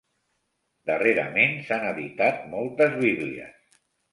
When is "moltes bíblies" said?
2.57-3.81